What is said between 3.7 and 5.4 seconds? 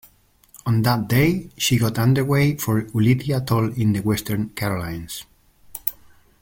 in the Western Carolines.